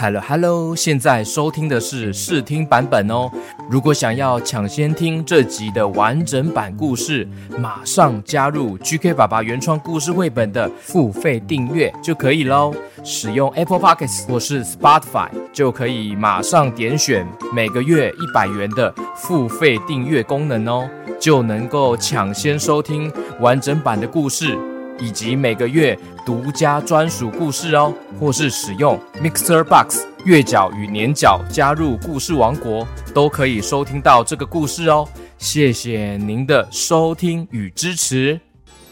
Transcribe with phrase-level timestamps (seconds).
[0.00, 3.28] Hello Hello，现在收听的是试听版本哦。
[3.68, 7.26] 如果想要抢先听这集的完整版故事，
[7.58, 12.72] 马上加入 GK 爸爸原创故事绘本的付费订阅就可以喽。
[13.02, 20.88] 使用 Apple Pockets 或是 Spotify 就可以马上点选每个月一百元的付费订阅功能哦，
[21.18, 24.56] 就能够抢先收听完整版的故事。
[24.98, 35.08] 以及每个月独家专属故事哦，或是使用 Mixer Box 月缴与年缴加入故事王国，都可以收听到这个故事哦。
[35.38, 38.40] 谢谢您的收听与支持。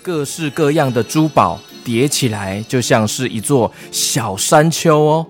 [0.03, 5.27] 各式各样的珠宝叠起来，就像是一座小山丘哦。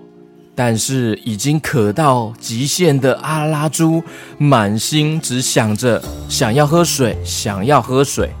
[0.53, 4.03] 但是已经渴到极限的阿拉猪，
[4.39, 8.31] 满心只想着想要喝水，想要喝水。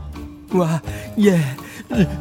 [0.53, 0.81] 哇
[1.17, 1.55] 耶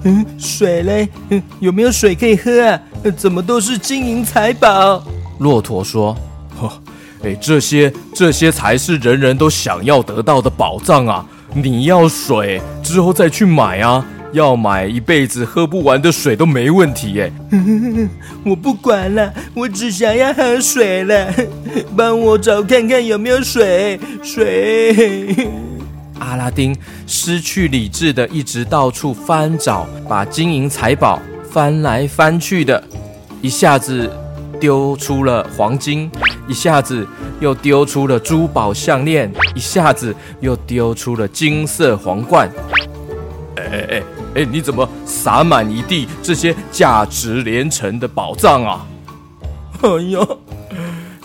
[0.05, 1.09] 嗯，水嘞？
[1.31, 2.81] 嗯，有没有水可以喝啊？
[3.17, 5.03] 怎么都是金银财宝？
[5.39, 6.17] 骆驼说
[6.61, 6.73] ：“哦，
[7.25, 11.27] 哎，这些这些才是人人都想要得到的宝藏啊！
[11.53, 17.33] 你要水之后再去买啊，要买一辈子喝不完的水都没问题耶。
[18.45, 21.33] 我不管了，我只想要喝水了，
[21.97, 25.49] 帮我找看看有没有水，水。”
[26.19, 32.83] 阿拉丁失去理智的一直到处翻找，把金银财宝翻来翻去的，
[33.41, 34.11] 一下子
[34.59, 36.11] 丢出了黄金，
[36.49, 37.07] 一下子
[37.41, 42.51] 又丢出了珠宝项链，一下子又丢出了金色皇冠。
[43.57, 44.03] 哎哎哎
[44.37, 48.87] 哎，你怎么撒满一地这些价值连城的宝藏啊？
[49.83, 49.89] 哎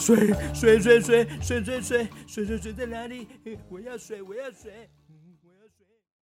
[0.01, 0.33] 水！
[0.53, 3.27] 水水水水水水水水水在哪里？
[3.69, 4.89] 我要水，我要水。